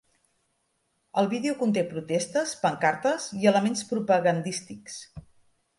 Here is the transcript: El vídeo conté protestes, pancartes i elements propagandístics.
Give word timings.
El 1.23 1.29
vídeo 1.33 1.57
conté 1.61 1.83
protestes, 1.91 2.57
pancartes 2.65 3.29
i 3.43 3.49
elements 3.53 3.87
propagandístics. 3.95 4.99